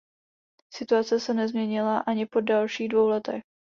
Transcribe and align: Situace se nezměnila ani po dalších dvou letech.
Situace 0.73 1.19
se 1.19 1.33
nezměnila 1.33 1.97
ani 1.99 2.25
po 2.25 2.41
dalších 2.41 2.89
dvou 2.89 3.07
letech. 3.07 3.43